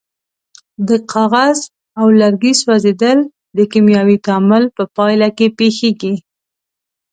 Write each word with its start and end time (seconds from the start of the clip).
د 0.87 0.89
کاغذ 1.13 1.57
او 1.99 2.05
لرګي 2.19 2.53
سوځیدل 2.61 3.19
د 3.57 3.59
کیمیاوي 3.71 4.17
تعامل 4.25 4.63
په 4.75 4.83
پایله 4.95 5.29
کې 5.37 5.47
پیښیږي. 5.59 6.15